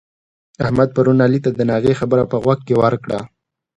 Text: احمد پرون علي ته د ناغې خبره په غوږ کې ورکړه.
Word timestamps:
احمد 0.63 0.89
پرون 0.95 1.17
علي 1.25 1.39
ته 1.45 1.49
د 1.53 1.59
ناغې 1.69 1.93
خبره 1.99 2.23
په 2.31 2.37
غوږ 2.43 2.59
کې 2.67 2.75
ورکړه. 2.81 3.19